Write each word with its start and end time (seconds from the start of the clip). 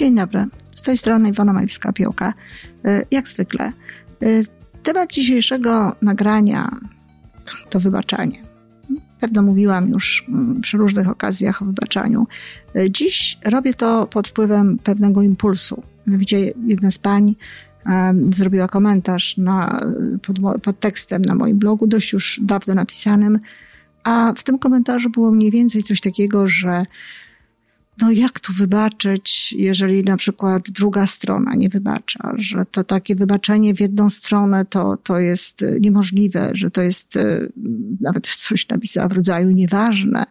Dzień 0.00 0.14
dobry. 0.14 0.46
Z 0.74 0.82
tej 0.82 0.98
strony 0.98 1.28
Iwona 1.28 1.52
Majewska-Piołka. 1.52 2.32
Y, 2.86 3.06
jak 3.10 3.28
zwykle. 3.28 3.72
Y, 4.22 4.46
temat 4.82 5.12
dzisiejszego 5.12 5.96
nagrania 6.02 6.70
to 7.70 7.80
wybaczanie. 7.80 8.38
Pewno 9.20 9.42
mówiłam 9.42 9.88
już 9.88 10.24
mm, 10.28 10.60
przy 10.60 10.76
różnych 10.76 11.08
okazjach 11.08 11.62
o 11.62 11.64
wybaczaniu. 11.64 12.26
Y, 12.76 12.90
dziś 12.90 13.38
robię 13.44 13.74
to 13.74 14.06
pod 14.06 14.28
wpływem 14.28 14.78
pewnego 14.78 15.22
impulsu. 15.22 15.82
Mianowicie 16.06 16.52
jedna 16.66 16.90
z 16.90 16.98
pań 16.98 17.34
zrobiła 18.32 18.68
komentarz 18.68 19.36
na, 19.36 19.80
pod, 20.22 20.62
pod 20.62 20.80
tekstem 20.80 21.22
na 21.22 21.34
moim 21.34 21.58
blogu, 21.58 21.86
dość 21.86 22.12
już 22.12 22.40
dawno 22.42 22.74
napisanym, 22.74 23.38
a 24.04 24.32
w 24.36 24.42
tym 24.42 24.58
komentarzu 24.58 25.10
było 25.10 25.30
mniej 25.30 25.50
więcej 25.50 25.82
coś 25.82 26.00
takiego, 26.00 26.48
że 26.48 26.84
no 28.02 28.10
jak 28.10 28.40
tu 28.40 28.52
wybaczyć, 28.52 29.52
jeżeli 29.52 30.02
na 30.02 30.16
przykład 30.16 30.70
druga 30.70 31.06
strona 31.06 31.54
nie 31.54 31.68
wybacza, 31.68 32.32
że 32.36 32.64
to 32.70 32.84
takie 32.84 33.16
wybaczenie 33.16 33.74
w 33.74 33.80
jedną 33.80 34.10
stronę 34.10 34.64
to, 34.64 34.96
to 34.96 35.18
jest 35.18 35.64
niemożliwe, 35.80 36.50
że 36.52 36.70
to 36.70 36.82
jest 36.82 37.18
nawet 38.00 38.26
coś 38.26 38.68
napisała 38.68 39.08
w 39.08 39.12
rodzaju 39.12 39.50
nieważne. 39.50 40.24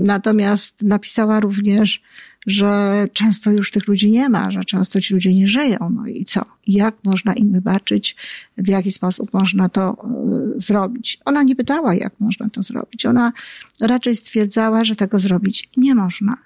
Natomiast 0.00 0.82
napisała 0.82 1.40
również, 1.40 2.02
że 2.48 3.04
często 3.12 3.50
już 3.50 3.70
tych 3.70 3.88
ludzi 3.88 4.10
nie 4.10 4.28
ma, 4.28 4.50
że 4.50 4.64
często 4.64 5.00
ci 5.00 5.14
ludzie 5.14 5.34
nie 5.34 5.48
żyją. 5.48 5.90
No 5.90 6.06
i 6.06 6.24
co? 6.24 6.44
Jak 6.66 6.94
można 7.04 7.34
im 7.34 7.52
wybaczyć? 7.52 8.16
W 8.58 8.68
jaki 8.68 8.92
sposób 8.92 9.32
można 9.32 9.68
to 9.68 9.96
y, 10.56 10.60
zrobić? 10.60 11.18
Ona 11.24 11.42
nie 11.42 11.56
pytała, 11.56 11.94
jak 11.94 12.20
można 12.20 12.48
to 12.48 12.62
zrobić. 12.62 13.06
Ona 13.06 13.32
raczej 13.80 14.16
stwierdzała, 14.16 14.84
że 14.84 14.96
tego 14.96 15.20
zrobić 15.20 15.68
nie 15.76 15.94
można 15.94 16.36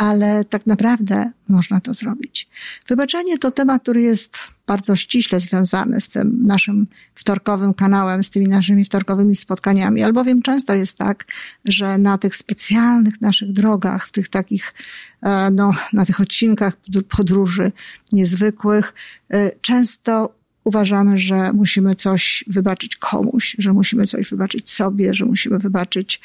ale 0.00 0.44
tak 0.44 0.66
naprawdę 0.66 1.30
można 1.48 1.80
to 1.80 1.94
zrobić. 1.94 2.46
Wybaczenie 2.88 3.38
to 3.38 3.50
temat, 3.50 3.82
który 3.82 4.00
jest 4.00 4.38
bardzo 4.66 4.96
ściśle 4.96 5.40
związany 5.40 6.00
z 6.00 6.08
tym 6.08 6.46
naszym 6.46 6.86
wtorkowym 7.14 7.74
kanałem, 7.74 8.24
z 8.24 8.30
tymi 8.30 8.48
naszymi 8.48 8.84
wtorkowymi 8.84 9.36
spotkaniami, 9.36 10.02
albowiem 10.02 10.42
często 10.42 10.74
jest 10.74 10.98
tak, 10.98 11.26
że 11.64 11.98
na 11.98 12.18
tych 12.18 12.36
specjalnych 12.36 13.20
naszych 13.20 13.52
drogach, 13.52 14.08
w 14.08 14.12
tych 14.12 14.28
takich, 14.28 14.74
e, 15.22 15.50
no, 15.50 15.72
na 15.92 16.06
tych 16.06 16.20
odcinkach 16.20 16.76
podróży 17.08 17.72
niezwykłych, 18.12 18.94
e, 19.30 19.50
często 19.60 20.34
uważamy, 20.64 21.18
że 21.18 21.52
musimy 21.52 21.94
coś 21.94 22.44
wybaczyć 22.46 22.96
komuś, 22.96 23.56
że 23.58 23.72
musimy 23.72 24.06
coś 24.06 24.30
wybaczyć 24.30 24.70
sobie, 24.70 25.14
że 25.14 25.24
musimy 25.24 25.58
wybaczyć 25.58 26.20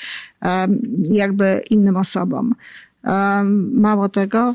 jakby 1.11 1.61
innym 1.69 1.97
osobom. 1.97 2.55
Mało 3.73 4.09
tego, 4.09 4.53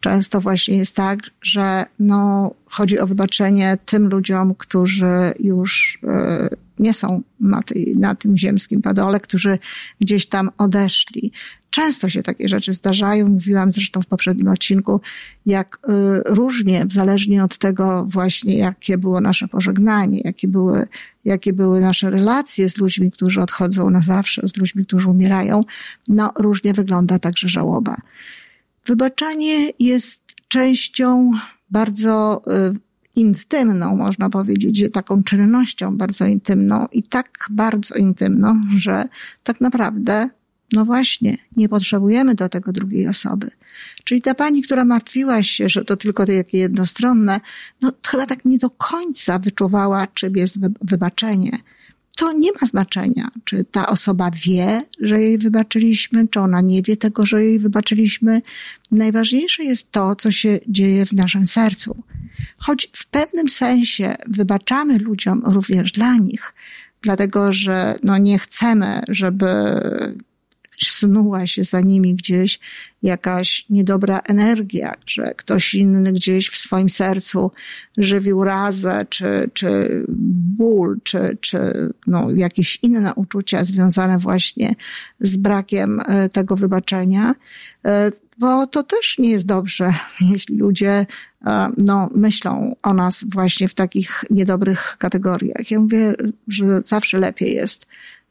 często 0.00 0.40
właśnie 0.40 0.76
jest 0.76 0.96
tak, 0.96 1.18
że 1.42 1.86
no, 1.98 2.50
chodzi 2.66 2.98
o 2.98 3.06
wybaczenie 3.06 3.78
tym 3.86 4.08
ludziom, 4.08 4.54
którzy 4.54 5.34
już 5.40 5.98
e, 6.04 6.48
nie 6.78 6.94
są 6.94 7.22
na, 7.40 7.62
tej, 7.62 7.94
na 7.98 8.14
tym 8.14 8.36
ziemskim 8.36 8.82
padole, 8.82 9.20
którzy 9.20 9.58
gdzieś 10.00 10.26
tam 10.26 10.50
odeszli. 10.58 11.32
Często 11.70 12.08
się 12.08 12.22
takie 12.22 12.48
rzeczy 12.48 12.72
zdarzają. 12.72 13.28
Mówiłam 13.28 13.72
zresztą 13.72 14.00
w 14.00 14.06
poprzednim 14.06 14.48
odcinku, 14.48 15.00
jak 15.46 15.78
y, 15.88 16.34
różnie, 16.34 16.86
zależnie 16.90 17.44
od 17.44 17.58
tego 17.58 18.04
właśnie, 18.08 18.58
jakie 18.58 18.98
było 18.98 19.20
nasze 19.20 19.48
pożegnanie, 19.48 20.20
jakie 20.24 20.48
były, 20.48 20.86
jakie 21.24 21.52
były 21.52 21.80
nasze 21.80 22.10
relacje 22.10 22.70
z 22.70 22.76
ludźmi, 22.76 23.10
którzy 23.10 23.42
odchodzą 23.42 23.90
na 23.90 24.02
zawsze, 24.02 24.48
z 24.48 24.56
ludźmi, 24.56 24.86
którzy 24.86 25.10
umierają, 25.10 25.64
no 26.08 26.32
różnie 26.38 26.74
wygląda 26.74 27.18
także 27.18 27.48
żałoba. 27.48 27.96
Wybaczanie 28.86 29.70
jest 29.78 30.28
częścią 30.48 31.30
bardzo 31.70 32.42
y, 32.74 32.87
intymną, 33.18 33.96
można 33.96 34.30
powiedzieć, 34.30 34.84
taką 34.92 35.22
czynnością 35.22 35.96
bardzo 35.96 36.26
intymną 36.26 36.86
i 36.92 37.02
tak 37.02 37.46
bardzo 37.50 37.94
intymną, 37.94 38.60
że 38.76 39.08
tak 39.42 39.60
naprawdę, 39.60 40.30
no 40.72 40.84
właśnie, 40.84 41.38
nie 41.56 41.68
potrzebujemy 41.68 42.34
do 42.34 42.48
tego 42.48 42.72
drugiej 42.72 43.08
osoby. 43.08 43.50
Czyli 44.04 44.22
ta 44.22 44.34
pani, 44.34 44.62
która 44.62 44.84
martwiła 44.84 45.42
się, 45.42 45.68
że 45.68 45.84
to 45.84 45.96
tylko 45.96 46.26
takie 46.26 46.58
jednostronne, 46.58 47.40
no 47.82 47.92
chyba 48.06 48.26
tak 48.26 48.44
nie 48.44 48.58
do 48.58 48.70
końca 48.70 49.38
wyczuwała, 49.38 50.06
czym 50.06 50.36
jest 50.36 50.56
wybaczenie 50.82 51.58
to 52.18 52.32
nie 52.32 52.52
ma 52.52 52.66
znaczenia, 52.66 53.30
czy 53.44 53.64
ta 53.64 53.86
osoba 53.86 54.30
wie, 54.30 54.82
że 55.00 55.20
jej 55.20 55.38
wybaczyliśmy, 55.38 56.28
czy 56.28 56.40
ona 56.40 56.60
nie 56.60 56.82
wie 56.82 56.96
tego, 56.96 57.26
że 57.26 57.44
jej 57.44 57.58
wybaczyliśmy. 57.58 58.42
Najważniejsze 58.90 59.64
jest 59.64 59.92
to, 59.92 60.16
co 60.16 60.30
się 60.32 60.60
dzieje 60.68 61.06
w 61.06 61.12
naszym 61.12 61.46
sercu. 61.46 62.02
Choć 62.58 62.90
w 62.92 63.06
pewnym 63.06 63.48
sensie 63.48 64.16
wybaczamy 64.26 64.98
ludziom 64.98 65.42
również 65.46 65.92
dla 65.92 66.16
nich, 66.16 66.54
dlatego 67.02 67.52
że 67.52 67.94
no 68.02 68.18
nie 68.18 68.38
chcemy, 68.38 69.02
żeby 69.08 69.46
snuła 70.86 71.46
się 71.46 71.64
za 71.64 71.80
nimi 71.80 72.14
gdzieś 72.14 72.60
jakaś 73.02 73.66
niedobra 73.70 74.18
energia, 74.18 74.94
że 75.06 75.34
ktoś 75.36 75.74
inny 75.74 76.12
gdzieś 76.12 76.48
w 76.48 76.56
swoim 76.56 76.90
sercu 76.90 77.50
żywił 77.98 78.44
razę, 78.44 79.06
czy, 79.10 79.50
czy 79.54 80.04
ból, 80.56 80.98
czy, 81.02 81.38
czy 81.40 81.58
no, 82.06 82.30
jakieś 82.30 82.78
inne 82.82 83.14
uczucia 83.14 83.64
związane 83.64 84.18
właśnie 84.18 84.74
z 85.20 85.36
brakiem 85.36 86.00
e, 86.00 86.28
tego 86.28 86.56
wybaczenia, 86.56 87.34
e, 87.84 88.10
bo 88.38 88.66
to 88.66 88.82
też 88.82 89.18
nie 89.18 89.30
jest 89.30 89.46
dobrze, 89.46 89.94
jeśli 90.32 90.58
ludzie 90.58 91.06
e, 91.46 91.68
no, 91.76 92.08
myślą 92.14 92.76
o 92.82 92.94
nas 92.94 93.24
właśnie 93.28 93.68
w 93.68 93.74
takich 93.74 94.24
niedobrych 94.30 94.96
kategoriach. 94.98 95.70
Ja 95.70 95.80
mówię, 95.80 96.14
że 96.48 96.82
zawsze 96.82 97.18
lepiej 97.18 97.54
jest 97.54 97.86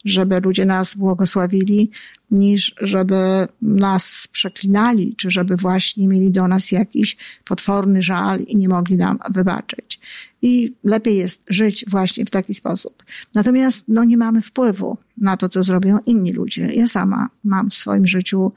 żeby 0.05 0.39
ludzie 0.39 0.65
nas 0.65 0.95
błogosławili, 0.95 1.91
niż 2.31 2.75
żeby 2.81 3.47
nas 3.61 4.27
przeklinali, 4.31 5.15
czy 5.15 5.31
żeby 5.31 5.57
właśnie 5.57 6.07
mieli 6.07 6.31
do 6.31 6.47
nas 6.47 6.71
jakiś 6.71 7.17
potworny 7.45 8.03
żal 8.03 8.39
i 8.39 8.57
nie 8.57 8.69
mogli 8.69 8.97
nam 8.97 9.19
wybaczyć. 9.29 9.99
I 10.41 10.73
lepiej 10.83 11.17
jest 11.17 11.45
żyć 11.49 11.85
właśnie 11.87 12.25
w 12.25 12.29
taki 12.29 12.53
sposób. 12.53 13.03
Natomiast 13.35 13.87
no, 13.87 14.03
nie 14.03 14.17
mamy 14.17 14.41
wpływu 14.41 14.97
na 15.17 15.37
to, 15.37 15.49
co 15.49 15.63
zrobią 15.63 15.99
inni 16.05 16.31
ludzie. 16.31 16.67
Ja 16.73 16.87
sama 16.87 17.29
mam 17.43 17.69
w 17.69 17.73
swoim 17.73 18.07
życiu 18.07 18.51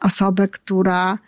osobę, 0.00 0.48
która 0.48 1.18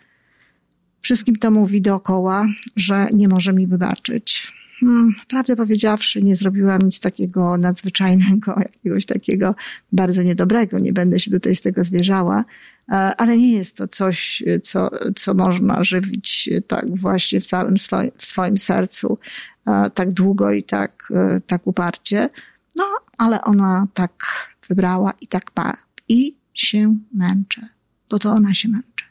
wszystkim 1.01 1.35
to 1.35 1.51
mówi 1.51 1.81
dookoła, 1.81 2.47
że 2.75 3.07
nie 3.13 3.27
może 3.27 3.53
mi 3.53 3.67
wybaczyć 3.67 4.53
Hmm, 4.79 5.15
prawdę 5.27 5.55
powiedziawszy, 5.55 6.21
nie 6.23 6.35
zrobiłam 6.35 6.81
nic 6.81 6.99
takiego 6.99 7.57
nadzwyczajnego, 7.57 8.55
jakiegoś 8.73 9.05
takiego 9.05 9.55
bardzo 9.91 10.23
niedobrego. 10.23 10.79
Nie 10.79 10.93
będę 10.93 11.19
się 11.19 11.31
tutaj 11.31 11.55
z 11.55 11.61
tego 11.61 11.83
zwierzała, 11.83 12.45
e, 12.89 12.93
ale 12.93 13.37
nie 13.37 13.51
jest 13.51 13.77
to 13.77 13.87
coś, 13.87 14.43
co, 14.63 14.89
co 15.15 15.33
można 15.33 15.83
żywić 15.83 16.49
tak 16.67 16.97
właśnie 16.97 17.41
w 17.41 17.47
całym 17.47 17.77
swoim, 17.77 18.11
w 18.17 18.25
swoim 18.25 18.57
sercu 18.57 19.19
e, 19.67 19.89
tak 19.89 20.11
długo 20.11 20.51
i 20.51 20.63
tak, 20.63 21.13
e, 21.15 21.41
tak 21.41 21.67
uparcie. 21.67 22.29
No, 22.75 22.85
ale 23.17 23.41
ona 23.41 23.87
tak 23.93 24.25
wybrała 24.69 25.13
i 25.21 25.27
tak 25.27 25.51
ma. 25.55 25.77
I 26.09 26.35
się 26.53 26.97
męczę, 27.13 27.61
bo 28.09 28.19
to 28.19 28.31
ona 28.31 28.53
się 28.53 28.69
męczy. 28.69 29.05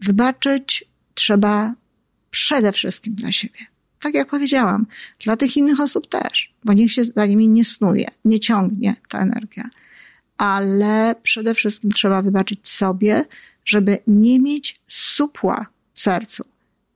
Wybaczyć 0.00 0.84
trzeba 1.14 1.74
przede 2.30 2.72
wszystkim 2.72 3.14
dla 3.14 3.32
siebie 3.32 3.77
tak 4.00 4.14
jak 4.14 4.28
powiedziałam, 4.28 4.86
dla 5.24 5.36
tych 5.36 5.56
innych 5.56 5.80
osób 5.80 6.06
też, 6.06 6.54
bo 6.64 6.72
niech 6.72 6.92
się 6.92 7.04
za 7.04 7.26
nimi 7.26 7.48
nie 7.48 7.64
snuje, 7.64 8.08
nie 8.24 8.40
ciągnie 8.40 8.96
ta 9.08 9.18
energia. 9.20 9.70
Ale 10.38 11.14
przede 11.22 11.54
wszystkim 11.54 11.90
trzeba 11.90 12.22
wybaczyć 12.22 12.68
sobie, 12.68 13.24
żeby 13.64 13.98
nie 14.06 14.40
mieć 14.40 14.80
supła 14.86 15.66
w 15.94 16.00
sercu. 16.00 16.44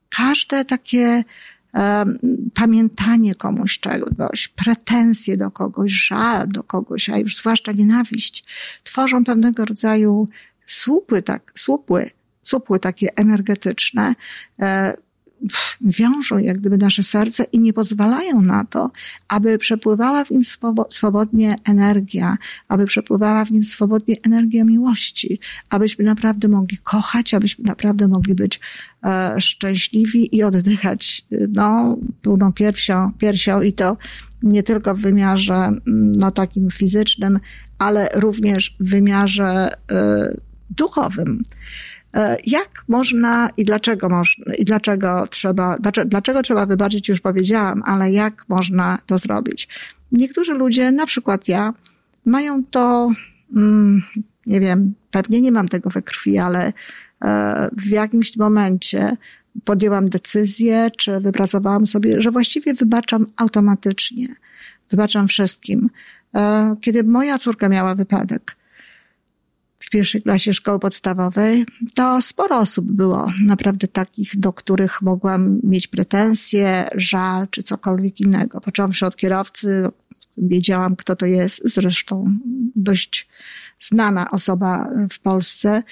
Każde 0.08 0.64
takie 0.64 1.24
um, 1.74 2.18
pamiętanie 2.54 3.34
komuś 3.34 3.80
czegoś, 3.80 4.48
pretensje 4.48 5.36
do 5.36 5.50
kogoś, 5.50 5.92
żal 5.92 6.48
do 6.48 6.62
kogoś, 6.62 7.08
a 7.08 7.18
już 7.18 7.36
zwłaszcza 7.36 7.72
nienawiść, 7.72 8.44
tworzą 8.84 9.24
pewnego 9.24 9.64
rodzaju 9.64 10.28
słupy, 10.66 11.22
tak, 11.22 11.52
słupły, 11.56 12.10
słupły 12.42 12.78
takie 12.78 13.16
energetyczne, 13.16 14.14
e, 14.60 14.96
wiążą 15.80 16.38
jak 16.38 16.58
gdyby 16.58 16.78
nasze 16.78 17.02
serce 17.02 17.44
i 17.44 17.58
nie 17.58 17.72
pozwalają 17.72 18.42
na 18.42 18.64
to, 18.64 18.90
aby 19.28 19.58
przepływała 19.58 20.24
w 20.24 20.30
nim 20.30 20.42
swobodnie 20.90 21.56
energia, 21.64 22.38
aby 22.68 22.86
przepływała 22.86 23.44
w 23.44 23.50
nim 23.50 23.64
swobodnie 23.64 24.16
energia 24.22 24.64
miłości, 24.64 25.38
abyśmy 25.70 26.04
naprawdę 26.04 26.48
mogli 26.48 26.78
kochać, 26.78 27.34
abyśmy 27.34 27.64
naprawdę 27.64 28.08
mogli 28.08 28.34
być 28.34 28.60
e, 29.04 29.40
szczęśliwi 29.40 30.36
i 30.36 30.42
oddychać 30.42 31.24
no, 31.48 31.96
pełną 32.22 32.52
piersią, 32.52 33.12
piersią 33.18 33.62
i 33.62 33.72
to 33.72 33.96
nie 34.42 34.62
tylko 34.62 34.94
w 34.94 35.00
wymiarze 35.00 35.54
mm, 35.54 35.80
no, 36.12 36.30
takim 36.30 36.70
fizycznym, 36.70 37.38
ale 37.78 38.08
również 38.14 38.76
w 38.80 38.90
wymiarze 38.90 39.74
e, 39.90 40.36
duchowym. 40.70 41.42
E, 42.14 42.36
jak 42.46 42.84
można 42.88 43.50
i 43.56 43.64
dlaczego 43.64 44.08
można, 44.08 44.54
i 44.54 44.64
dlaczego 44.64 45.26
trzeba, 45.26 45.76
dlaczego, 45.76 46.08
dlaczego 46.08 46.42
trzeba 46.42 46.66
wybaczyć, 46.66 47.08
już 47.08 47.20
powiedziałam, 47.20 47.82
ale 47.86 48.12
jak 48.12 48.44
można 48.48 48.98
to 49.06 49.18
zrobić? 49.18 49.68
Niektórzy 50.12 50.52
ludzie, 50.52 50.92
na 50.92 51.06
przykład 51.06 51.48
ja, 51.48 51.72
mają 52.24 52.64
to, 52.64 53.10
mm, 53.56 54.02
nie 54.46 54.60
wiem, 54.60 54.94
pewnie 55.10 55.40
nie 55.40 55.52
mam 55.52 55.68
tego 55.68 55.90
we 55.90 56.02
krwi, 56.02 56.38
ale 56.38 56.72
e, 57.24 57.68
w 57.76 57.86
jakimś 57.86 58.36
momencie 58.36 59.16
podjęłam 59.64 60.08
decyzję, 60.08 60.90
czy 60.96 61.20
wypracowałam 61.20 61.86
sobie, 61.86 62.22
że 62.22 62.30
właściwie 62.30 62.74
wybaczam 62.74 63.26
automatycznie. 63.36 64.28
Wybaczam 64.90 65.28
wszystkim. 65.28 65.88
E, 66.34 66.74
kiedy 66.80 67.04
moja 67.04 67.38
córka 67.38 67.68
miała 67.68 67.94
wypadek, 67.94 68.56
pierwszej 69.92 70.22
klasie 70.22 70.54
szkoły 70.54 70.78
podstawowej, 70.78 71.66
to 71.94 72.22
sporo 72.22 72.58
osób 72.58 72.92
było 72.92 73.28
naprawdę 73.44 73.88
takich, 73.88 74.36
do 74.36 74.52
których 74.52 75.02
mogłam 75.02 75.60
mieć 75.62 75.86
pretensje, 75.86 76.88
żal 76.94 77.48
czy 77.48 77.62
cokolwiek 77.62 78.20
innego. 78.20 78.60
Począwszy 78.60 79.06
od 79.06 79.16
kierowcy, 79.16 79.88
wiedziałam, 80.38 80.96
kto 80.96 81.16
to 81.16 81.26
jest, 81.26 81.60
zresztą 81.64 82.38
dość 82.76 83.28
znana 83.80 84.30
osoba 84.30 84.90
w 85.10 85.18
Polsce, 85.20 85.82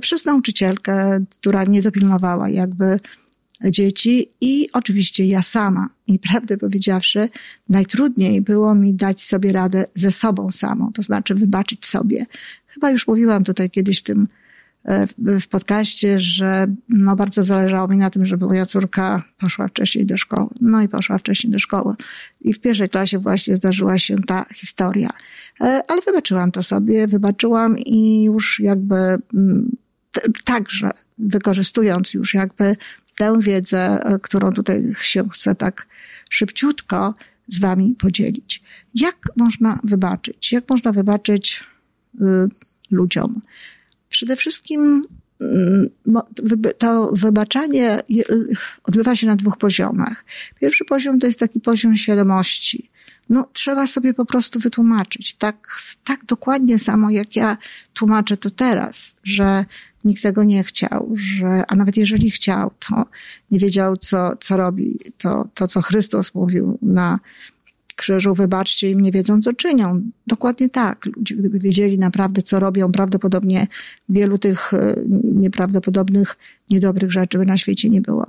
przez 0.00 0.24
nauczycielkę, 0.24 1.20
która 1.40 1.64
nie 1.64 1.82
dopilnowała 1.82 2.48
jakby 2.48 2.98
dzieci 3.64 4.28
i 4.40 4.68
oczywiście 4.72 5.24
ja 5.24 5.42
sama. 5.42 5.88
I 6.06 6.18
prawdę 6.18 6.56
powiedziawszy, 6.56 7.28
najtrudniej 7.68 8.40
było 8.40 8.74
mi 8.74 8.94
dać 8.94 9.22
sobie 9.22 9.52
radę 9.52 9.86
ze 9.94 10.12
sobą 10.12 10.52
samą, 10.52 10.92
to 10.92 11.02
znaczy 11.02 11.34
wybaczyć 11.34 11.86
sobie. 11.86 12.26
Chyba 12.74 12.90
już 12.90 13.06
mówiłam 13.06 13.44
tutaj 13.44 13.70
kiedyś 13.70 13.98
w 14.00 14.02
tym 14.02 14.28
e, 14.84 15.06
w 15.40 15.48
podcaście, 15.48 16.20
że 16.20 16.66
no 16.88 17.16
bardzo 17.16 17.44
zależało 17.44 17.88
mi 17.88 17.96
na 17.96 18.10
tym, 18.10 18.26
żeby 18.26 18.46
moja 18.46 18.66
córka 18.66 19.22
poszła 19.38 19.68
wcześniej 19.68 20.06
do 20.06 20.18
szkoły. 20.18 20.48
No 20.60 20.82
i 20.82 20.88
poszła 20.88 21.18
wcześniej 21.18 21.50
do 21.50 21.58
szkoły. 21.58 21.94
I 22.40 22.54
w 22.54 22.60
pierwszej 22.60 22.88
klasie 22.88 23.18
właśnie 23.18 23.56
zdarzyła 23.56 23.98
się 23.98 24.16
ta 24.16 24.46
historia. 24.54 25.10
E, 25.60 25.82
ale 25.88 26.02
wybaczyłam 26.02 26.52
to 26.52 26.62
sobie, 26.62 27.06
wybaczyłam 27.06 27.78
i 27.78 28.24
już 28.24 28.60
jakby 28.60 28.96
mm, 29.34 29.76
także 30.44 30.90
wykorzystując 31.18 32.14
już 32.14 32.34
jakby 32.34 32.76
tę 33.16 33.40
wiedzę, 33.40 33.98
e, 34.02 34.18
którą 34.18 34.52
tutaj 34.52 34.92
się 35.00 35.22
chcę 35.32 35.54
tak 35.54 35.86
szybciutko 36.30 37.14
z 37.48 37.60
wami 37.60 37.96
podzielić. 37.98 38.62
Jak 38.94 39.16
można 39.36 39.80
wybaczyć? 39.84 40.52
Jak 40.52 40.70
można 40.70 40.92
wybaczyć 40.92 41.64
ludziom? 42.90 43.40
Przede 44.08 44.36
wszystkim 44.36 45.02
y, 45.42 46.74
to 46.78 47.10
wybaczanie 47.12 48.02
odbywa 48.84 49.16
się 49.16 49.26
na 49.26 49.36
dwóch 49.36 49.56
poziomach. 49.56 50.24
Pierwszy 50.60 50.84
poziom 50.84 51.20
to 51.20 51.26
jest 51.26 51.38
taki 51.38 51.60
poziom 51.60 51.96
świadomości. 51.96 52.90
No, 53.28 53.48
trzeba 53.52 53.86
sobie 53.86 54.14
po 54.14 54.24
prostu 54.24 54.60
wytłumaczyć, 54.60 55.34
tak, 55.34 55.76
tak 56.04 56.24
dokładnie 56.24 56.78
samo 56.78 57.10
jak 57.10 57.36
ja 57.36 57.56
tłumaczę 57.94 58.36
to 58.36 58.50
teraz, 58.50 59.16
że 59.24 59.64
nikt 60.04 60.22
tego 60.22 60.44
nie 60.44 60.64
chciał, 60.64 61.10
że, 61.14 61.62
a 61.68 61.76
nawet 61.76 61.96
jeżeli 61.96 62.30
chciał, 62.30 62.70
to 62.88 63.06
nie 63.50 63.58
wiedział, 63.58 63.96
co, 63.96 64.36
co 64.40 64.56
robi. 64.56 64.98
To, 65.18 65.48
to, 65.54 65.68
co 65.68 65.82
Chrystus 65.82 66.34
mówił 66.34 66.78
na 66.82 67.18
krzyżu, 67.94 68.34
wybaczcie 68.34 68.90
im, 68.90 69.00
nie 69.00 69.12
wiedzą, 69.12 69.40
co 69.42 69.52
czynią. 69.52 70.02
Dokładnie 70.26 70.68
tak. 70.68 71.06
Ludzie, 71.16 71.34
gdyby 71.34 71.58
wiedzieli 71.58 71.98
naprawdę, 71.98 72.42
co 72.42 72.60
robią, 72.60 72.92
prawdopodobnie 72.92 73.66
wielu 74.08 74.38
tych 74.38 74.74
e, 74.74 74.94
nieprawdopodobnych, 75.34 76.36
niedobrych 76.70 77.12
rzeczy 77.12 77.38
by 77.38 77.46
na 77.46 77.58
świecie 77.58 77.90
nie 77.90 78.00
było. 78.00 78.24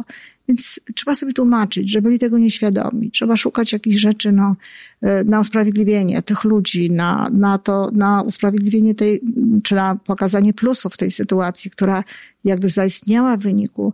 Więc 0.47 0.79
trzeba 0.95 1.15
sobie 1.15 1.33
tłumaczyć, 1.33 1.91
że 1.91 2.01
byli 2.01 2.19
tego 2.19 2.37
nieświadomi. 2.37 3.11
Trzeba 3.11 3.37
szukać 3.37 3.73
jakichś 3.73 3.97
rzeczy 3.97 4.31
no, 4.31 4.55
e, 5.01 5.23
na 5.23 5.39
usprawiedliwienie 5.39 6.21
tych 6.21 6.43
ludzi, 6.43 6.91
na, 6.91 7.29
na 7.33 7.57
to, 7.57 7.91
na 7.93 8.21
usprawiedliwienie 8.21 8.95
tej, 8.95 9.21
czy 9.63 9.75
na 9.75 9.95
pokazanie 9.95 10.53
plusów 10.53 10.97
tej 10.97 11.11
sytuacji, 11.11 11.71
która 11.71 12.03
jakby 12.43 12.69
zaistniała 12.69 13.37
w 13.37 13.41
wyniku 13.41 13.93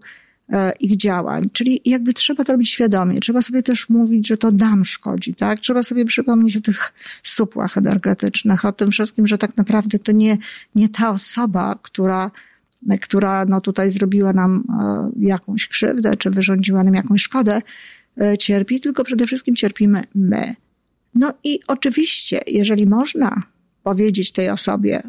ich 0.79 0.97
działań. 0.97 1.49
Czyli 1.53 1.81
jakby 1.85 2.13
trzeba 2.13 2.43
to 2.43 2.51
robić 2.51 2.69
świadomie. 2.69 3.19
Trzeba 3.19 3.41
sobie 3.41 3.63
też 3.63 3.89
mówić, 3.89 4.27
że 4.27 4.37
to 4.37 4.51
nam 4.51 4.85
szkodzi, 4.85 5.35
tak? 5.35 5.59
Trzeba 5.59 5.83
sobie 5.83 6.05
przypomnieć 6.05 6.57
o 6.57 6.61
tych 6.61 6.93
supłach 7.23 7.77
energetycznych, 7.77 8.65
o 8.65 8.71
tym 8.71 8.91
wszystkim, 8.91 9.27
że 9.27 9.37
tak 9.37 9.57
naprawdę 9.57 9.99
to 9.99 10.11
nie, 10.11 10.37
nie 10.75 10.89
ta 10.89 11.09
osoba, 11.09 11.79
która, 11.81 12.31
która 13.01 13.45
no 13.45 13.61
tutaj 13.61 13.91
zrobiła 13.91 14.33
nam 14.33 14.63
e, 14.69 15.11
jakąś 15.17 15.67
krzywdę, 15.67 16.15
czy 16.15 16.29
wyrządziła 16.29 16.83
nam 16.83 16.93
jakąś 16.93 17.21
szkodę, 17.21 17.61
e, 18.21 18.37
cierpi, 18.37 18.81
tylko 18.81 19.03
przede 19.03 19.27
wszystkim 19.27 19.55
cierpimy 19.55 20.01
my. 20.15 20.55
No 21.15 21.33
i 21.43 21.59
oczywiście, 21.67 22.41
jeżeli 22.47 22.85
można 22.85 23.43
powiedzieć 23.83 24.31
tej 24.31 24.49
osobie, 24.49 25.01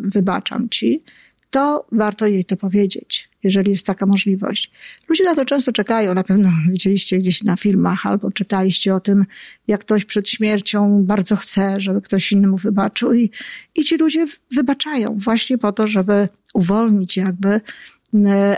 wybaczam 0.00 0.68
ci, 0.68 1.02
to 1.50 1.86
warto 1.92 2.26
jej 2.26 2.44
to 2.44 2.56
powiedzieć, 2.56 3.28
jeżeli 3.42 3.70
jest 3.72 3.86
taka 3.86 4.06
możliwość. 4.06 4.70
Ludzie 5.08 5.24
na 5.24 5.34
to 5.34 5.44
często 5.44 5.72
czekają, 5.72 6.14
na 6.14 6.24
pewno 6.24 6.50
widzieliście 6.70 7.18
gdzieś 7.18 7.42
na 7.42 7.56
filmach 7.56 8.06
albo 8.06 8.30
czytaliście 8.30 8.94
o 8.94 9.00
tym, 9.00 9.24
jak 9.68 9.80
ktoś 9.80 10.04
przed 10.04 10.28
śmiercią 10.28 11.04
bardzo 11.04 11.36
chce, 11.36 11.80
żeby 11.80 12.00
ktoś 12.00 12.32
inny 12.32 12.48
mu 12.48 12.56
wybaczył 12.56 13.12
i, 13.14 13.30
i 13.76 13.84
ci 13.84 13.96
ludzie 13.96 14.26
wybaczają 14.54 15.16
właśnie 15.18 15.58
po 15.58 15.72
to, 15.72 15.86
żeby 15.86 16.28
uwolnić 16.54 17.16
jakby 17.16 17.60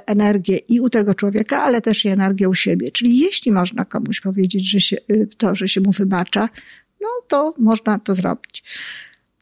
energię 0.06 0.56
i 0.56 0.80
u 0.80 0.90
tego 0.90 1.14
człowieka, 1.14 1.62
ale 1.62 1.80
też 1.80 2.04
i 2.04 2.08
energię 2.08 2.48
u 2.48 2.54
siebie. 2.54 2.90
Czyli 2.90 3.18
jeśli 3.18 3.52
można 3.52 3.84
komuś 3.84 4.20
powiedzieć, 4.20 4.70
że 4.70 4.80
się, 4.80 4.96
y, 5.10 5.28
to, 5.36 5.54
że 5.54 5.68
się 5.68 5.80
mu 5.80 5.92
wybacza, 5.92 6.48
no 7.02 7.08
to 7.28 7.54
można 7.58 7.98
to 7.98 8.14
zrobić. 8.14 8.62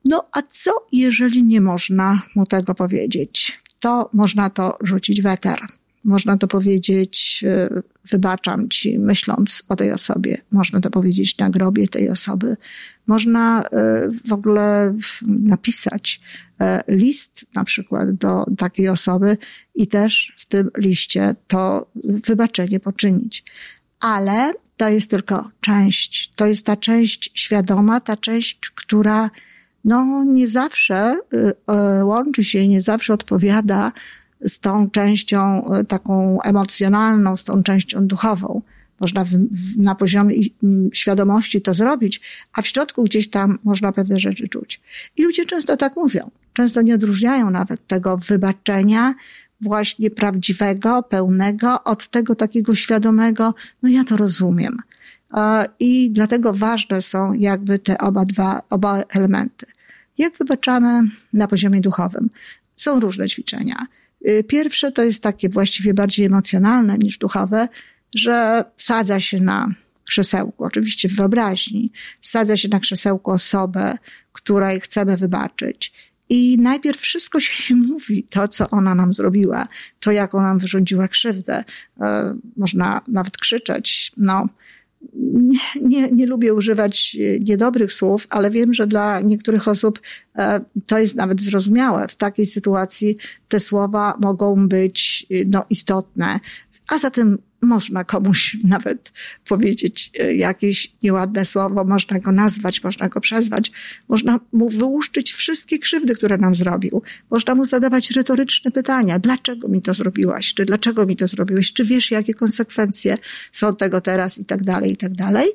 No 0.09 0.29
a 0.33 0.43
co, 0.43 0.87
jeżeli 0.93 1.43
nie 1.43 1.61
można 1.61 2.23
mu 2.35 2.47
tego 2.47 2.75
powiedzieć? 2.75 3.61
To 3.81 4.11
można 4.13 4.51
to 4.51 4.79
rzucić 4.83 5.23
w 5.23 5.27
eter. 5.27 5.59
Można 6.05 6.37
to 6.37 6.49
powiedzieć, 6.49 7.45
e, 7.47 7.83
wybaczam 8.11 8.69
ci, 8.69 8.99
myśląc 8.99 9.63
o 9.69 9.77
tej 9.77 9.93
osobie. 9.93 10.39
Można 10.51 10.81
to 10.81 10.91
powiedzieć 10.91 11.39
na 11.39 11.51
grobie 11.51 11.89
tej 11.89 12.11
osoby. 12.11 12.57
Można 13.07 13.63
e, 13.63 13.69
w 14.27 14.33
ogóle 14.33 14.95
napisać 15.29 16.21
e, 16.61 16.83
list 16.89 17.47
na 17.55 17.65
przykład 17.65 18.11
do 18.11 18.45
takiej 18.59 18.89
osoby 18.89 19.37
i 19.75 19.87
też 19.87 20.33
w 20.37 20.47
tym 20.47 20.71
liście 20.77 21.35
to 21.47 21.91
wybaczenie 22.27 22.81
poczynić. 22.81 23.45
Ale 24.01 24.53
to 24.77 24.89
jest 24.89 25.11
tylko 25.11 25.51
część. 25.61 26.33
To 26.37 26.47
jest 26.47 26.67
ta 26.67 26.77
część 26.77 27.31
świadoma, 27.35 28.01
ta 28.01 28.17
część, 28.17 28.61
która 28.75 29.31
no 29.89 30.25
nie 30.25 30.49
zawsze 30.49 31.21
y, 31.35 31.37
y, 31.99 32.05
łączy 32.05 32.45
się 32.45 32.69
nie 32.69 32.83
zawsze 32.83 33.13
odpowiada 33.13 33.93
z 34.41 34.61
tą 34.61 34.91
częścią 34.91 35.63
y, 35.75 35.85
taką 35.85 36.43
emocjonalną, 36.43 37.37
z 37.37 37.45
tą 37.45 37.63
częścią 37.63 38.07
duchową. 38.07 38.63
Można 39.01 39.25
w, 39.25 39.29
w, 39.29 39.79
na 39.79 39.95
poziomie 39.95 40.37
świadomości 40.93 41.61
to 41.61 41.75
zrobić, 41.75 42.21
a 42.53 42.63
w 42.63 42.67
środku 42.67 43.05
gdzieś 43.05 43.31
tam 43.31 43.59
można 43.65 43.93
pewne 43.93 44.21
rzeczy 44.21 44.49
czuć. 44.49 44.81
I 45.17 45.23
ludzie 45.23 45.47
często 45.47 45.77
tak 45.77 45.97
mówią. 45.97 46.31
Często 46.53 46.83
nie 46.83 46.95
odróżniają 46.95 47.51
nawet 47.51 47.87
tego 47.87 48.17
wybaczenia 48.17 49.15
właśnie 49.61 50.11
prawdziwego, 50.11 51.03
pełnego 51.03 51.85
od 51.85 52.09
tego 52.09 52.35
takiego 52.35 52.75
świadomego, 52.75 53.55
no 53.83 53.89
ja 53.89 54.05
to 54.05 54.17
rozumiem. 54.17 54.77
I 55.81 56.11
dlatego 56.13 56.53
ważne 56.53 57.03
są 57.03 57.33
jakby 57.33 57.79
te 57.79 57.99
oba 57.99 58.25
dwa, 58.25 58.63
oba 58.71 59.03
elementy. 59.09 59.67
Jak 60.19 60.39
wybaczamy 60.39 61.01
na 61.33 61.47
poziomie 61.47 61.81
duchowym? 61.81 62.31
Są 62.77 63.01
różne 63.01 63.29
ćwiczenia. 63.29 63.87
Y, 64.29 64.45
pierwsze 64.45 64.93
to 64.93 65.05
jest 65.05 65.23
takie 65.23 65.49
właściwie 65.49 65.95
bardziej 65.95 66.27
emocjonalne 66.27 66.99
niż 66.99 67.19
duchowe, 67.19 67.69
że 68.15 68.65
sadza 68.77 69.21
się 69.21 69.41
na 69.41 69.69
krzesełku, 70.05 70.65
oczywiście 70.65 71.09
w 71.09 71.17
wyobraźni, 71.17 71.93
sadza 72.23 72.57
się 72.57 72.69
na 72.69 72.81
krzesełku 72.81 73.31
osobę, 73.31 73.99
której 74.33 74.81
chcemy 74.81 75.17
wybaczyć. 75.17 75.93
I 76.29 76.59
najpierw 76.59 77.01
wszystko 77.01 77.41
się 77.41 77.75
mówi, 77.93 78.23
to 78.23 78.49
co 78.49 78.71
ona 78.71 78.95
nam 78.95 79.13
zrobiła, 79.13 79.67
to 80.01 80.13
jak 80.13 80.35
ona 80.35 80.49
nam 80.49 80.59
wyrządziła 80.59 81.09
krzywdę. 81.09 81.65
E, 82.01 82.35
można 82.57 83.01
nawet 83.09 83.37
krzyczeć, 83.37 84.13
no, 84.17 84.47
nie, 85.15 85.59
nie, 85.83 86.11
nie 86.11 86.27
lubię 86.27 86.55
używać 86.55 87.17
niedobrych 87.41 87.93
słów, 87.93 88.27
ale 88.31 88.51
wiem, 88.51 88.75
że 88.75 88.87
dla 88.87 89.21
niektórych 89.21 89.69
osób 89.69 90.01
e, 90.37 90.61
to 90.87 90.99
jest 90.99 91.17
nawet 91.17 91.41
zrozumiałe. 91.41 92.09
W 92.09 92.17
takiej 92.17 92.47
sytuacji 92.47 93.17
te 93.49 93.61
słowa 93.61 94.15
mogą 94.21 94.69
być 94.69 95.27
e, 95.31 95.35
no, 95.47 95.65
istotne. 95.71 96.41
A 96.89 96.99
zatem 96.99 97.39
można 97.63 98.05
komuś 98.05 98.57
nawet 98.65 99.13
powiedzieć 99.49 100.11
e, 100.19 100.35
jakieś 100.35 100.93
nieładne 101.03 101.47
słowo, 101.47 101.85
można 101.85 102.19
go 102.19 102.33
nazwać, 102.33 102.83
można 102.83 103.09
go 103.09 103.21
przezwać, 103.21 103.73
można 104.09 104.41
mu 104.53 104.69
wyłuszczyć 104.69 105.33
wszystkie 105.33 105.79
krzywdy, 105.79 106.15
które 106.15 106.39
nam 106.39 106.55
zrobił. 106.55 107.03
Można 107.31 107.55
mu 107.55 107.65
zadawać 107.65 108.11
retoryczne 108.11 108.71
pytania. 108.71 109.19
Dlaczego 109.19 109.69
mi 109.69 109.83
to 109.83 109.95
zrobiłaś? 109.95 110.55
Czy 110.55 110.65
dlaczego 110.65 111.07
mi 111.07 111.17
to 111.17 111.29
zrobiłeś? 111.29 111.73
Czy 111.73 111.85
wiesz, 111.85 112.11
jakie 112.11 112.35
konsekwencje 112.35 113.19
są 113.53 113.77
tego 113.77 114.01
teraz 114.01 114.39
i 114.39 114.45
tak 114.45 114.63
dalej, 114.63 114.93
i 114.93 114.97
tak 114.97 115.15
dalej. 115.15 115.49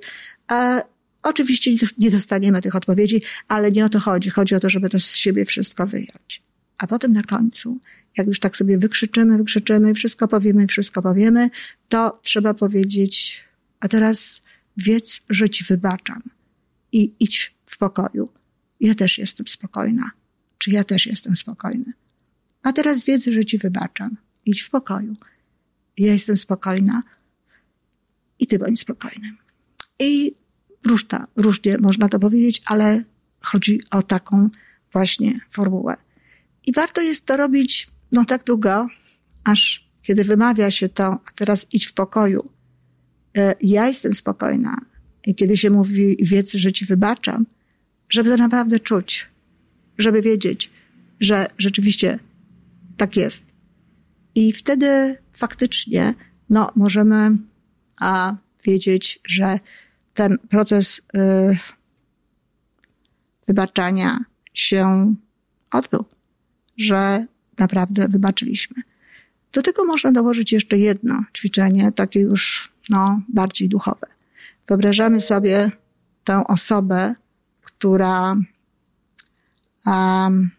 E, 0.52 0.82
oczywiście 1.24 1.72
nie 1.98 2.12
dostaniemy 2.12 2.62
tych 2.62 2.76
odpowiedzi, 2.76 3.22
ale 3.48 3.72
nie 3.72 3.86
o 3.86 3.90
to 3.90 4.00
chodzi. 4.00 4.30
Chodzi 4.30 4.56
o 4.56 4.60
to, 4.60 4.70
żeby 4.70 4.90
to 4.90 5.00
z 5.00 5.16
siebie 5.16 5.46
wszystko 5.46 5.88
wyjąć. 5.88 6.53
A 6.78 6.88
potem 6.88 7.14
na 7.14 7.24
końcu 7.24 7.80
jak 8.18 8.28
już 8.28 8.40
tak 8.40 8.58
sobie 8.58 8.78
wykrzyczymy, 8.78 9.38
wykrzyczymy, 9.38 9.94
wszystko 9.94 10.28
powiemy, 10.28 10.68
wszystko 10.68 11.02
powiemy, 11.02 11.50
to 11.90 12.20
trzeba 12.24 12.54
powiedzieć, 12.54 13.44
a 13.80 13.88
teraz 13.88 14.42
wiedz, 14.78 15.22
że 15.30 15.50
ci 15.50 15.64
wybaczam 15.64 16.22
i 16.92 17.14
idź 17.20 17.56
w 17.66 17.78
pokoju. 17.78 18.30
Ja 18.80 18.96
też 18.96 19.18
jestem 19.18 19.48
spokojna. 19.48 20.12
Czy 20.58 20.72
ja 20.72 20.84
też 20.84 21.06
jestem 21.06 21.36
spokojny? 21.36 21.94
A 22.64 22.74
teraz 22.74 23.04
wiedz, 23.04 23.26
że 23.26 23.46
ci 23.46 23.58
wybaczam. 23.58 24.18
Idź 24.46 24.62
w 24.62 24.70
pokoju. 24.70 25.14
Ja 25.98 26.14
jestem 26.14 26.38
spokojna 26.38 27.04
i 28.40 28.48
ty 28.48 28.60
bądź 28.60 28.80
spokojny. 28.80 29.34
I 30.00 30.36
różta, 30.86 31.28
różnie 31.36 31.78
można 31.78 32.10
to 32.10 32.20
powiedzieć, 32.20 32.62
ale 32.66 33.04
chodzi 33.42 33.82
o 33.92 34.04
taką 34.04 34.50
właśnie 34.92 35.40
formułę. 35.50 35.96
I 36.68 36.72
warto 36.74 37.02
jest 37.02 37.26
to 37.26 37.38
robić 37.38 37.88
no 38.12 38.26
tak 38.26 38.44
długo, 38.44 38.88
aż 39.44 39.90
kiedy 40.02 40.24
wymawia 40.24 40.72
się 40.72 40.90
to, 40.90 41.06
a 41.06 41.32
teraz 41.36 41.68
idź 41.72 41.86
w 41.86 41.94
pokoju, 41.94 42.50
e, 43.38 43.56
ja 43.62 43.88
jestem 43.88 44.14
spokojna. 44.14 44.78
I 45.26 45.36
kiedy 45.36 45.58
się 45.58 45.70
mówi 45.70 46.18
wiedz, 46.22 46.52
że 46.54 46.72
ci 46.72 46.86
wybaczam, 46.86 47.46
żeby 48.10 48.30
to 48.30 48.38
naprawdę 48.38 48.80
czuć, 48.80 49.28
żeby 49.98 50.22
wiedzieć, 50.22 50.72
że 51.20 51.48
rzeczywiście 51.58 52.20
tak 52.98 53.18
jest. 53.18 53.46
I 54.36 54.54
wtedy 54.54 55.18
faktycznie 55.34 56.14
no, 56.50 56.72
możemy 56.76 57.38
a, 58.00 58.36
wiedzieć, 58.66 59.20
że 59.28 59.60
ten 60.14 60.38
proces 60.50 61.02
y, 61.18 61.58
wybaczania 63.48 64.20
się 64.54 65.16
odbył, 65.72 66.06
że 66.78 67.26
naprawdę 67.58 68.08
wybaczyliśmy. 68.08 68.84
Do 69.54 69.62
tego 69.62 69.86
można 69.86 70.12
dołożyć 70.12 70.52
jeszcze 70.52 70.78
jedno 70.78 71.24
ćwiczenie, 71.38 71.92
takie 71.92 72.20
już 72.20 72.72
no, 72.90 73.22
bardziej 73.30 73.70
duchowe. 73.70 74.08
Wyobrażamy 74.68 75.22
sobie 75.22 75.72
tę 76.24 76.48
osobę, 76.48 77.16
która, 77.62 78.36
um, 79.86 80.52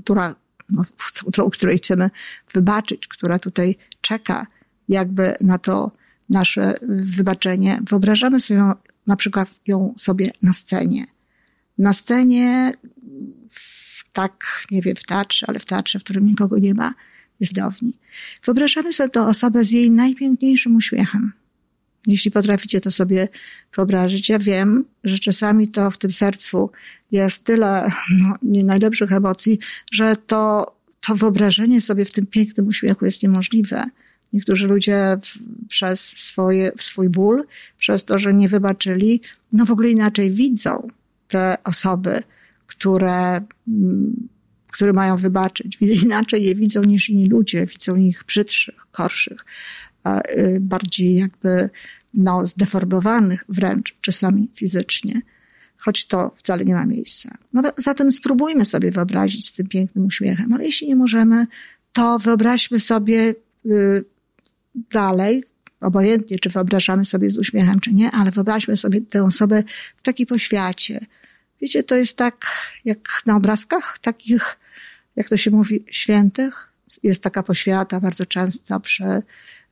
która 0.00 0.34
no, 0.70 0.84
którą, 1.28 1.50
której 1.50 1.78
chcemy 1.78 2.10
wybaczyć, 2.54 3.08
która 3.08 3.38
tutaj 3.38 3.76
czeka 4.00 4.46
jakby 4.88 5.34
na 5.40 5.58
to 5.58 5.92
nasze 6.28 6.74
wybaczenie. 6.88 7.80
Wyobrażamy 7.90 8.40
sobie 8.40 8.72
na 9.06 9.16
przykład 9.16 9.60
ją 9.66 9.94
sobie 9.96 10.30
na 10.42 10.52
scenie. 10.52 11.06
Na 11.78 11.92
scenie 11.92 12.72
tak, 14.12 14.66
nie 14.70 14.82
wiem, 14.82 14.96
w 14.96 15.04
teatrze, 15.04 15.46
ale 15.48 15.58
w 15.58 15.64
teatrze, 15.64 15.98
w 15.98 16.04
którym 16.04 16.26
nikogo 16.26 16.58
nie 16.58 16.74
ma, 16.74 16.94
jest 17.40 17.52
downi. 17.52 17.92
Wyobrażamy 18.44 18.92
sobie 18.92 19.08
tę 19.08 19.22
osobę 19.22 19.64
z 19.64 19.70
jej 19.70 19.90
najpiękniejszym 19.90 20.76
uśmiechem. 20.76 21.32
Jeśli 22.06 22.30
potraficie 22.30 22.80
to 22.80 22.90
sobie 22.90 23.28
wyobrazić, 23.76 24.28
ja 24.28 24.38
wiem, 24.38 24.84
że 25.04 25.18
czasami 25.18 25.68
to 25.68 25.90
w 25.90 25.98
tym 25.98 26.12
sercu 26.12 26.70
jest 27.12 27.44
tyle 27.44 27.90
no, 28.10 28.34
nie 28.42 28.64
najlepszych 28.64 29.12
emocji, 29.12 29.58
że 29.92 30.16
to, 30.16 30.76
to 31.00 31.14
wyobrażenie 31.14 31.80
sobie 31.80 32.04
w 32.04 32.12
tym 32.12 32.26
pięknym 32.26 32.66
uśmiechu 32.66 33.06
jest 33.06 33.22
niemożliwe. 33.22 33.84
Niektórzy 34.32 34.66
ludzie 34.66 35.16
w, 35.22 35.38
przez 35.68 36.00
swoje, 36.00 36.72
swój 36.78 37.08
ból, 37.08 37.44
przez 37.78 38.04
to, 38.04 38.18
że 38.18 38.34
nie 38.34 38.48
wybaczyli, 38.48 39.20
no 39.52 39.64
w 39.64 39.70
ogóle 39.70 39.90
inaczej 39.90 40.30
widzą 40.30 40.88
te 41.28 41.56
osoby, 41.64 42.22
które, 42.70 43.40
mm, 43.68 44.28
które 44.66 44.92
mają 44.92 45.16
wybaczyć. 45.16 45.78
Inaczej 46.04 46.44
je 46.44 46.54
widzą 46.54 46.84
niż 46.84 47.08
inni 47.08 47.28
ludzie, 47.28 47.66
widzą 47.66 47.96
ich 47.96 48.24
brzydszych, 48.26 48.86
gorszych, 48.98 49.44
y, 50.06 50.58
bardziej 50.60 51.14
jakby 51.14 51.70
no, 52.14 52.46
zdeformowanych 52.46 53.44
wręcz 53.48 53.96
czasami 54.00 54.50
fizycznie, 54.54 55.22
choć 55.78 56.06
to 56.06 56.32
wcale 56.36 56.64
nie 56.64 56.74
ma 56.74 56.86
miejsca. 56.86 57.38
No, 57.52 57.62
zatem 57.76 58.12
spróbujmy 58.12 58.66
sobie 58.66 58.90
wyobrazić 58.90 59.48
z 59.48 59.52
tym 59.52 59.66
pięknym 59.66 60.06
uśmiechem, 60.06 60.52
ale 60.52 60.64
jeśli 60.64 60.88
nie 60.88 60.96
możemy, 60.96 61.46
to 61.92 62.18
wyobraźmy 62.18 62.80
sobie 62.80 63.34
y, 63.66 64.04
dalej, 64.74 65.42
obojętnie 65.80 66.38
czy 66.38 66.50
wyobrażamy 66.50 67.04
sobie 67.04 67.30
z 67.30 67.38
uśmiechem, 67.38 67.80
czy 67.80 67.92
nie, 67.92 68.10
ale 68.10 68.30
wyobraźmy 68.30 68.76
sobie 68.76 69.00
tę 69.00 69.22
osobę 69.24 69.62
w 69.96 70.02
takiej 70.02 70.26
poświacie, 70.26 71.06
Wiecie, 71.62 71.82
to 71.82 71.96
jest 71.96 72.16
tak 72.16 72.46
jak 72.84 73.22
na 73.26 73.36
obrazkach 73.36 73.98
takich, 73.98 74.58
jak 75.16 75.28
to 75.28 75.36
się 75.36 75.50
mówi, 75.50 75.84
świętych. 75.90 76.72
Jest 77.02 77.22
taka 77.22 77.42
poświata 77.42 78.00
bardzo 78.00 78.26
często 78.26 78.80
przy 78.80 79.22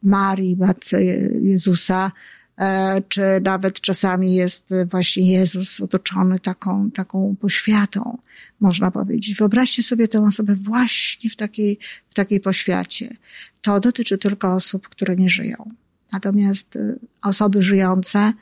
Marii, 0.02 0.56
Matce 0.56 1.04
Jezusa, 1.40 2.12
e, 2.58 3.02
czy 3.08 3.22
nawet 3.42 3.80
czasami 3.80 4.34
jest 4.34 4.74
właśnie 4.90 5.32
Jezus 5.32 5.80
otoczony 5.80 6.38
taką, 6.38 6.90
taką 6.90 7.36
poświatą, 7.40 8.18
można 8.60 8.90
powiedzieć. 8.90 9.34
Wyobraźcie 9.34 9.82
sobie 9.82 10.08
tę 10.08 10.20
osobę 10.20 10.54
właśnie 10.54 11.30
w 11.30 11.36
takiej, 11.36 11.78
w 12.08 12.14
takiej 12.14 12.40
poświacie. 12.40 13.14
To 13.62 13.80
dotyczy 13.80 14.18
tylko 14.18 14.54
osób, 14.54 14.88
które 14.88 15.16
nie 15.16 15.30
żyją. 15.30 15.70
Natomiast 16.12 16.76
e, 16.76 16.94
osoby 17.22 17.62
żyjące 17.62 18.32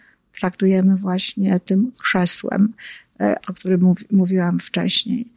traktujemy 0.40 0.96
właśnie 0.96 1.60
tym 1.60 1.92
krzesłem, 1.98 2.72
o 3.48 3.52
którym 3.52 3.94
mówiłam 4.12 4.58
wcześniej. 4.58 5.28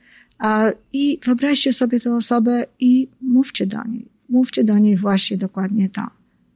I 0.94 1.20
wyobraźcie 1.26 1.74
sobie 1.74 2.00
tę 2.00 2.16
osobę 2.16 2.66
i 2.80 3.08
mówcie 3.22 3.68
do 3.68 3.84
niej. 3.84 4.12
Mówcie 4.30 4.64
do 4.64 4.78
niej 4.78 4.98
właśnie 4.98 5.38
dokładnie 5.38 5.90
to. 5.90 6.08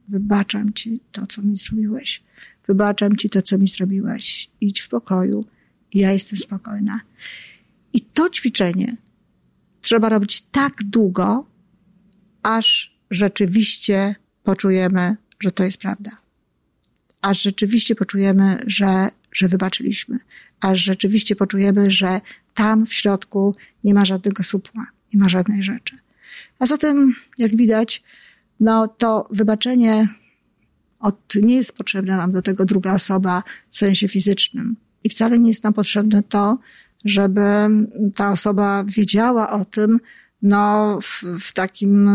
Wybaczam 0.08 0.72
ci 0.72 1.00
to, 1.12 1.26
co 1.26 1.42
mi 1.42 1.56
zrobiłeś. 1.56 2.22
Wybaczam 2.66 3.16
ci 3.16 3.30
to, 3.30 3.42
co 3.42 3.58
mi 3.58 3.68
zrobiłeś. 3.68 4.50
Idź 4.60 4.80
w 4.80 4.88
pokoju. 4.88 5.44
Ja 5.94 6.12
jestem 6.12 6.38
spokojna. 6.38 7.00
I 7.92 8.00
to 8.00 8.30
ćwiczenie 8.30 8.96
trzeba 9.80 10.08
robić 10.08 10.40
tak 10.40 10.72
długo, 10.84 11.46
aż 12.42 12.98
rzeczywiście 13.10 14.14
poczujemy, 14.42 15.16
że 15.40 15.50
to 15.50 15.64
jest 15.64 15.78
prawda. 15.78 16.10
Aż 17.22 17.42
rzeczywiście 17.42 17.94
poczujemy, 17.94 18.58
że 18.66 19.08
że 19.34 19.48
wybaczyliśmy, 19.48 20.18
aż 20.60 20.80
rzeczywiście 20.80 21.36
poczujemy, 21.36 21.90
że 21.90 22.20
tam 22.54 22.86
w 22.86 22.94
środku 22.94 23.54
nie 23.84 23.94
ma 23.94 24.04
żadnego 24.04 24.42
supła, 24.42 24.86
nie 25.14 25.20
ma 25.20 25.28
żadnej 25.28 25.62
rzeczy. 25.62 25.98
A 26.58 26.66
zatem, 26.66 27.14
jak 27.38 27.56
widać, 27.56 28.02
no 28.60 28.88
to 28.88 29.28
wybaczenie 29.30 30.08
od, 31.00 31.34
nie 31.34 31.54
jest 31.54 31.76
potrzebna 31.76 32.16
nam 32.16 32.32
do 32.32 32.42
tego 32.42 32.64
druga 32.64 32.94
osoba 32.94 33.42
w 33.70 33.76
sensie 33.76 34.08
fizycznym. 34.08 34.76
I 35.04 35.08
wcale 35.08 35.38
nie 35.38 35.48
jest 35.48 35.64
nam 35.64 35.72
potrzebne 35.72 36.22
to, 36.22 36.58
żeby 37.04 37.40
ta 38.14 38.32
osoba 38.32 38.84
wiedziała 38.84 39.50
o 39.50 39.64
tym, 39.64 40.00
no, 40.42 40.98
w, 41.02 41.22
w 41.40 41.52
takim, 41.52 42.08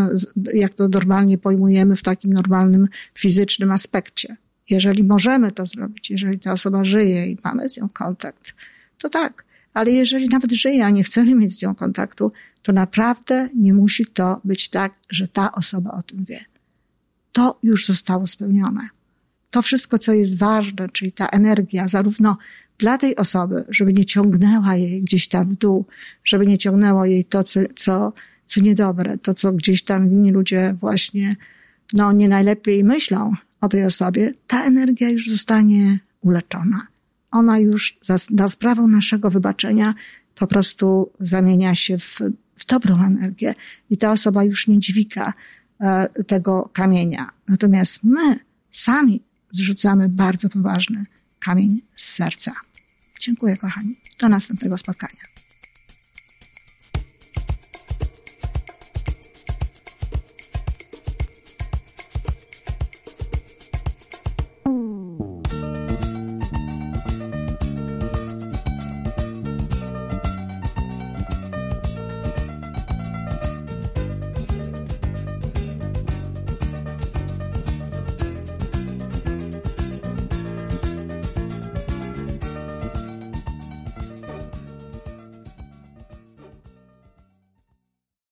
jak 0.53 0.73
to 0.73 0.88
normalnie 0.88 1.38
pojmujemy, 1.38 1.95
w 1.95 2.03
takim 2.03 2.33
normalnym 2.33 2.88
fizycznym 3.17 3.71
aspekcie. 3.71 4.38
Jeżeli 4.69 5.03
możemy 5.03 5.51
to 5.51 5.65
zrobić, 5.65 6.09
jeżeli 6.09 6.39
ta 6.39 6.51
osoba 6.51 6.83
żyje 6.83 7.31
i 7.31 7.38
mamy 7.43 7.69
z 7.69 7.77
nią 7.77 7.89
kontakt, 7.89 8.53
to 8.97 9.09
tak. 9.09 9.45
Ale 9.73 9.91
jeżeli 9.91 10.29
nawet 10.29 10.51
żyje, 10.51 10.85
a 10.85 10.89
nie 10.89 11.03
chcemy 11.03 11.35
mieć 11.35 11.57
z 11.57 11.61
nią 11.61 11.75
kontaktu, 11.75 12.31
to 12.61 12.73
naprawdę 12.73 13.49
nie 13.55 13.73
musi 13.73 14.05
to 14.05 14.41
być 14.45 14.69
tak, 14.69 14.93
że 15.09 15.27
ta 15.27 15.51
osoba 15.51 15.91
o 15.91 16.01
tym 16.01 16.25
wie. 16.25 16.39
To 17.31 17.59
już 17.63 17.85
zostało 17.85 18.27
spełnione. 18.27 18.89
To 19.51 19.61
wszystko, 19.61 19.99
co 19.99 20.13
jest 20.13 20.38
ważne, 20.38 20.89
czyli 20.89 21.11
ta 21.11 21.27
energia, 21.27 21.88
zarówno 21.88 22.38
dla 22.77 22.97
tej 22.97 23.15
osoby, 23.15 23.65
żeby 23.69 23.93
nie 23.93 24.05
ciągnęła 24.05 24.75
jej 24.75 25.01
gdzieś 25.01 25.27
tam 25.27 25.49
w 25.49 25.55
dół, 25.55 25.85
żeby 26.23 26.45
nie 26.45 26.57
ciągnęło 26.57 27.05
jej 27.05 27.25
to, 27.25 27.43
co, 27.43 27.59
co, 27.75 28.13
co 28.45 28.61
niedobre, 28.61 29.17
to, 29.17 29.33
co 29.33 29.51
gdzieś 29.51 29.83
tam 29.83 30.11
inni 30.11 30.31
ludzie 30.31 30.75
właśnie, 30.79 31.35
no, 31.93 32.11
nie 32.11 32.29
najlepiej 32.29 32.83
myślą, 32.83 33.31
o 33.62 33.70
tej 33.70 33.86
osobie, 33.86 34.34
ta 34.48 34.63
energia 34.63 35.10
już 35.10 35.30
zostanie 35.30 36.00
uleczona. 36.22 36.88
Ona 37.32 37.60
już 37.60 37.98
za, 38.01 38.18
za 38.18 38.50
sprawą 38.50 38.88
naszego 38.88 39.30
wybaczenia 39.30 39.94
po 40.36 40.48
prostu 40.48 41.12
zamienia 41.20 41.75
się 41.75 41.98
w, 41.98 42.20
w 42.56 42.66
dobrą 42.66 43.04
energię 43.04 43.54
i 43.89 43.98
ta 43.98 44.12
osoba 44.12 44.44
już 44.44 44.68
nie 44.68 44.80
dźwiga 44.80 45.34
e, 45.80 46.10
tego 46.28 46.70
kamienia. 46.74 47.30
Natomiast 47.48 48.04
my 48.04 48.39
sami 48.72 49.24
zrzucamy 49.50 50.10
bardzo 50.10 50.50
poważny 50.50 51.06
kamień 51.39 51.82
z 51.96 52.06
serca. 52.06 52.51
Dziękuję, 53.20 53.58
kochani. 53.58 53.96
Do 54.20 54.30
następnego 54.30 54.78
spotkania. 54.78 55.24